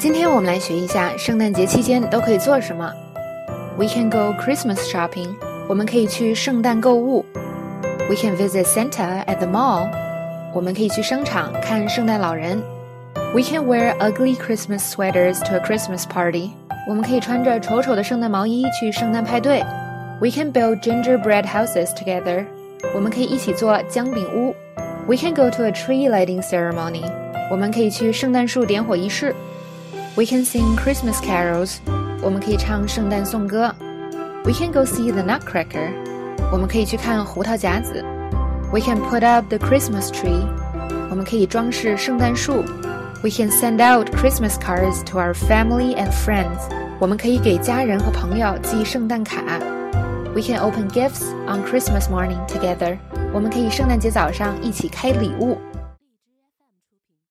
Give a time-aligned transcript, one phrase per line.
[0.00, 2.92] 今天我们来学一下圣诞节期间都可以做什么。
[3.78, 5.34] We can go Christmas shopping，
[5.68, 7.24] 我们可以去圣诞购物。
[8.08, 9.88] We can visit Santa at the mall，
[10.54, 12.62] 我们可以去商场看圣诞老人。
[13.34, 16.50] We can wear ugly Christmas sweaters to a Christmas party，
[16.88, 19.64] 我们可以穿着丑丑的圣诞毛衣去圣诞派对。
[20.20, 22.46] We can build gingerbread houses together，
[22.94, 24.54] 我们可以一起做姜饼屋。
[25.06, 27.02] We can go to a tree lighting ceremony，
[27.50, 29.34] 我们可以去圣诞树点火仪式。
[30.16, 31.76] We can sing Christmas carols，
[32.22, 33.74] 我们可以唱圣诞颂歌。
[34.44, 35.90] We can go see the Nutcracker，
[36.52, 38.04] 我们可以去看胡桃夹子。
[38.72, 40.46] We can put up the Christmas tree，
[41.10, 42.64] 我们可以装饰圣诞树。
[43.22, 46.60] We can send out Christmas cards to our family and friends，
[46.98, 49.42] 我们可以给家人和朋友寄圣诞卡。
[50.34, 52.98] We can open gifts on Christmas morning together，
[53.32, 55.58] 我们可以圣诞节早上一起开礼物。